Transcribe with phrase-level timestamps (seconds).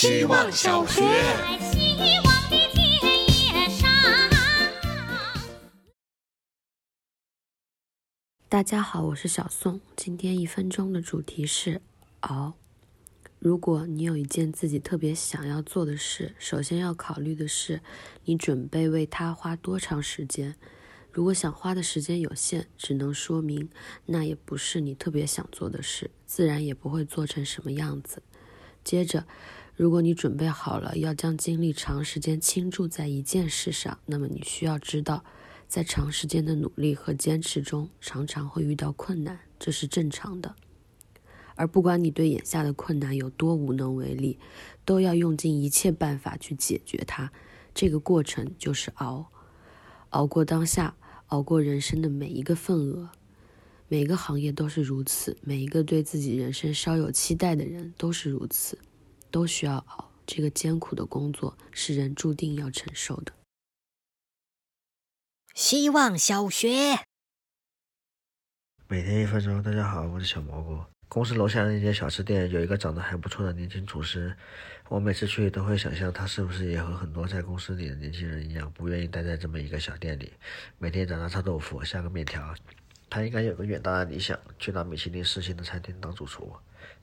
[0.00, 1.02] 希望小学。
[1.60, 2.90] 希望的田
[3.28, 3.86] 野上
[8.48, 9.78] 大家好，我是小宋。
[9.94, 11.82] 今天一分钟的主题是
[12.20, 12.54] 熬。
[13.38, 17.82] 如果你有一件自己特别想要做的事，首先要考虑的是，
[18.24, 20.56] 你准备为它花多长时间。
[21.12, 23.68] 如果想花的时间有限，只能说明
[24.06, 28.22] 那也不是你特别想做的事，自然也不会做成什么样子。
[28.82, 29.26] 接着，
[29.80, 35.24] 如果你准备好了要将精力长时间倾注在一件事上，那么你需要知道，
[35.68, 40.54] 在长时间的努力和坚持中，常常会遇到困难，这是正常的。
[41.54, 44.38] 而不管你对眼下的困难有多无能为力，
[44.84, 47.32] 都要用尽一切办法去解决它。
[47.72, 49.30] 这个过程就是熬，
[50.10, 50.94] 熬过当下。
[51.28, 53.08] 熬过人生的每一个份额，
[53.88, 58.76] 每个行业都是如此，每一个对自己人生稍有期待的人都是如此，
[59.30, 60.10] 都需要熬。
[60.26, 63.32] 这个艰苦的工作是人注定要承受的。
[65.54, 67.00] 希望小学，
[68.86, 69.60] 每天一分钟。
[69.60, 70.84] 大家好，我是小蘑菇。
[71.08, 74.36] 公司楼下那间小吃店有一个长得还不错的年轻厨师，
[74.88, 80.32] 我每次去都会想象他是不是也和很多在公司里的年轻人一样，不愿意待在这么一个小店里，
[80.78, 82.54] 每天早上炒豆腐下个面条。
[83.10, 86.50] 他应该有个远大的理想，去到米其林四星的餐厅当主厨。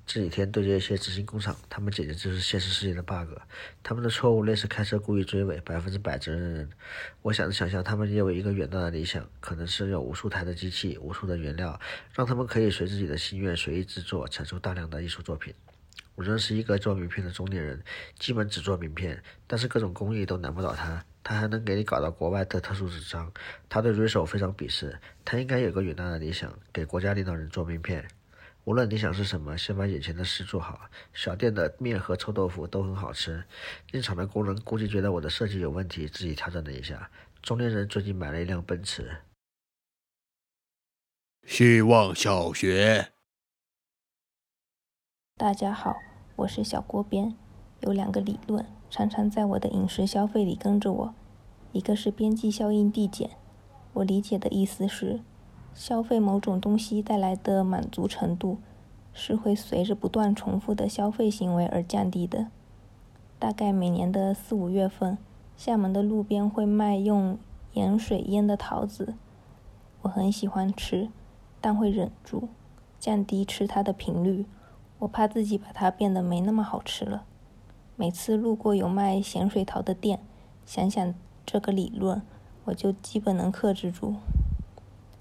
[0.05, 3.37] 这几天对接一些执行工厂，他们简直就是现实世界的 bug。
[3.83, 6.69] 他们的错误类似开车故意追尾，百分之百责任人。
[7.21, 11.77] 我想着想象，他们也有一个远大的理想，可能是有无数台的机器、无数的原料，
[12.13, 15.53] 让他们可以随自己的心愿随意制作，产出大量的艺术作品。
[16.17, 17.79] 我认识一个做名片的中年人，
[18.17, 21.05] 基本只做名片，但是各种工艺都难不倒他。
[21.23, 23.31] 他还能给你搞到国外的特殊纸张。
[23.69, 24.99] 他对瑞手非常鄙视。
[25.23, 28.03] 他应该有个远大的理想，给国家领导人做名片。
[28.63, 30.89] 无论理想是什么，先把眼前的事做好。
[31.13, 33.43] 小店的面和臭豆腐都很好吃。
[33.91, 37.11] 进厂的工人估计觉得我的设计有问题，自己调整了一下。
[37.43, 39.17] 中年人最近买了一辆奔驰。
[41.45, 43.11] 希望小学。
[45.35, 45.95] 大家好，
[46.37, 47.33] 我是小锅边。
[47.81, 51.13] 有两个理论常常在我的饮食消费里跟着我，
[51.71, 53.31] 一个是边际效应递减。
[53.93, 55.21] 我理解的意思是。
[55.73, 58.57] 消费某种东西带来的满足程度，
[59.13, 62.47] 是会随着不断重复的消费行为而降低的。
[63.39, 65.17] 大概每年的四五月份，
[65.55, 67.37] 厦门的路边会卖用
[67.73, 69.15] 盐水腌的桃子，
[70.03, 71.09] 我很喜欢吃，
[71.61, 72.47] 但会忍住
[72.99, 74.45] 降低吃它的频率。
[74.99, 77.23] 我怕自己把它变得没那么好吃了。
[77.95, 80.19] 每次路过有卖咸水桃的店，
[80.65, 81.13] 想想
[81.45, 82.21] 这个理论，
[82.65, 84.15] 我就基本能克制住。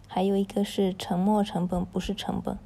[0.09, 2.59] 还有一个是沉没成本，不是成本。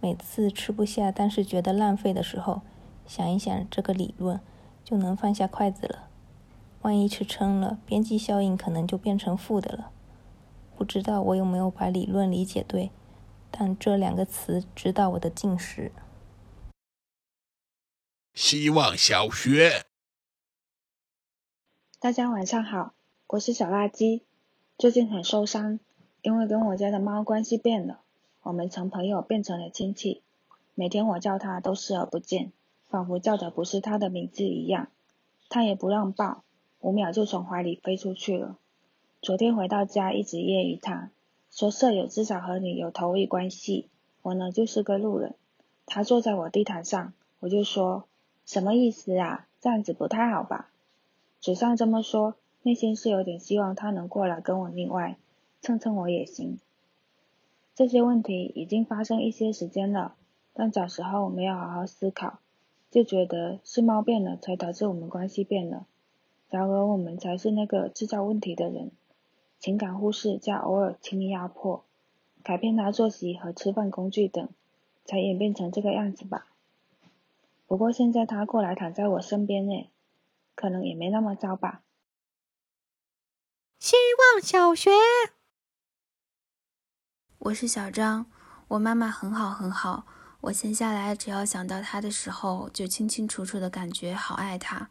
[0.00, 2.62] 每次吃不下，但是觉得浪费的时候，
[3.04, 4.38] 想一想这个理论，
[4.84, 6.04] 就能放下筷子了。
[6.82, 9.90] 万一吃撑了，边际效应可能就变成负的了。
[10.76, 12.92] 不知道我有没有把理论理解对，
[13.50, 15.90] 但这两个词指导我的进食。
[18.40, 19.86] 希望小学，
[21.98, 22.94] 大家晚上好，
[23.26, 24.22] 我是小垃圾，
[24.78, 25.80] 最近很受伤。
[26.22, 27.98] 因为跟我家的猫关系变了，
[28.42, 30.22] 我们从朋友变成了亲戚。
[30.76, 32.52] 每天我叫它都视而不见，
[32.88, 34.86] 仿佛叫的不是它的名字一样。
[35.48, 36.44] 它也不让抱，
[36.78, 38.56] 五秒就从怀里飞出去了。
[39.20, 41.10] 昨天回到家一直揶揄它，
[41.50, 43.88] 说舍友至少和你有投喂关系，
[44.22, 45.34] 我呢就是个路人。
[45.86, 48.06] 它坐在我地毯上，我就说
[48.48, 49.46] 什么意思啊？
[49.60, 50.70] 这样子不太好吧？
[51.38, 55.18] 嘴上这么说，内心是有点希望他能过来跟我另外。
[55.60, 56.58] 蹭蹭我也行。
[57.74, 60.14] 这些问题已经发生一些时间了，
[60.54, 62.38] 但小时候没有好好思考，
[62.90, 65.84] 就觉得是猫变了才导致我们关系变了。
[66.48, 68.90] 然而我们才是那个制造问题的人。
[69.58, 71.84] 情感忽视加偶尔亲密压迫，
[72.42, 74.48] 改变他作息和吃饭工具等，
[75.04, 76.46] 才演变成这个样子吧。
[77.68, 79.92] 不过现在他过来躺在我身边呢，
[80.54, 81.82] 可能也没那么糟吧。
[83.78, 83.94] 希
[84.32, 84.90] 望小学。
[87.40, 88.24] 我是小张，
[88.68, 90.06] 我妈妈很好很好，
[90.40, 94.88] 我闲下来只要想到她的时候，就清清楚楚的感觉好爱她。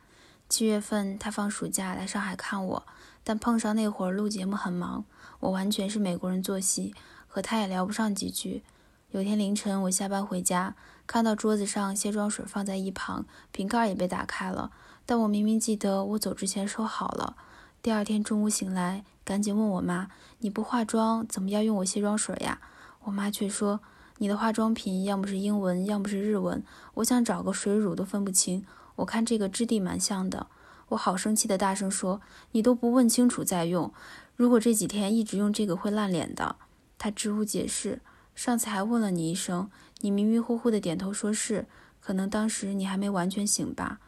[0.47, 2.87] 七月份她放暑假来上海看我，
[3.23, 5.03] 但碰上那会儿录节目很忙，
[5.39, 6.93] 我完全是美国人作息，
[7.25, 8.63] 和她也聊不上几句。
[9.11, 10.75] 有天凌晨我下班回家，
[11.07, 14.69] 看到桌子上卸妆水放在一旁，瓶盖也被打开了，
[15.05, 17.37] 但我明明记得我走之前收好了。
[17.81, 20.09] 第二天中午醒来，赶紧问我妈
[20.39, 22.59] ：“你不化妆，怎么要用我卸妆水呀？”
[23.05, 23.79] 我妈却说
[24.19, 26.61] ：“你的化妆品要么是英文，要么是日文，
[26.95, 28.65] 我想找个水乳都分不清。”
[28.97, 30.47] 我看这个质地蛮像的。
[30.89, 32.19] 我好生气的大声说
[32.51, 33.93] ：“你都不问清楚再用，
[34.35, 36.57] 如果这几天一直用这个会烂脸的。”
[36.99, 38.01] 她支吾解释
[38.37, 39.67] ：“上次还问了你一声，
[40.01, 41.65] 你迷迷糊糊的点头说是，
[41.99, 43.99] 可能当时你还没完全醒吧。”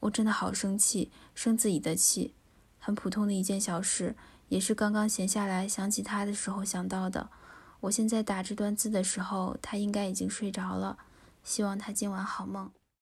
[0.00, 2.34] 我真的好生气，生自己的气。
[2.78, 4.14] 很普通的一件小事，
[4.50, 7.30] 也是刚刚闲下来想起他的时候想到的。
[7.80, 10.98] 我现在打这段字的时候，他应该已经睡着了。
[11.42, 12.70] 希望他今晚好梦。